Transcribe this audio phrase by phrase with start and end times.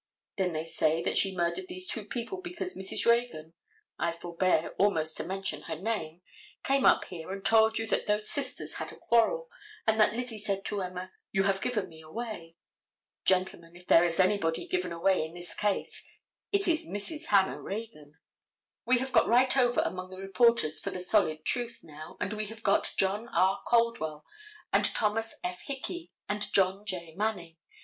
[0.37, 3.05] Then they say that she murdered these two people because Mrs.
[3.05, 3.53] Reagan,
[3.99, 6.23] I forbear almost to mention her name,
[6.63, 9.47] came up here and told you that those sisters had a quarrel,
[9.85, 12.55] and that Lizzie said to Emma, "You have given me away."
[13.25, 16.03] Gentlemen, if there is anybody given away in this case,
[16.51, 17.25] it is Mrs.
[17.27, 18.17] Hannah Reagan.
[18.85, 22.47] We have got right over among the reporters for the solid truth, now, and we
[22.47, 23.61] have got John R.
[23.67, 24.25] Caldwell
[24.73, 25.61] and Thomas F.
[25.67, 27.13] Hickey, and John J.
[27.13, 27.57] Manning.